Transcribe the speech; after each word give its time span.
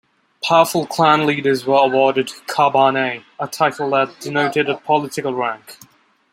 Powerful 0.41 0.87
clan 0.87 1.27
leaders 1.27 1.63
were 1.63 1.75
awarded 1.77 2.31
kabane, 2.47 3.23
a 3.39 3.47
title 3.47 3.91
that 3.91 4.19
denoted 4.19 4.67
a 4.67 4.77
political 4.77 5.31
rank. 5.35 5.77